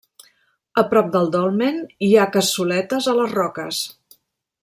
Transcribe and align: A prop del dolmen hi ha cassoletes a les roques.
A 0.81 0.83
prop 0.93 1.11
del 1.15 1.29
dolmen 1.35 1.77
hi 2.07 2.11
ha 2.21 2.25
cassoletes 2.37 3.11
a 3.13 3.17
les 3.21 3.37
roques. 3.39 3.83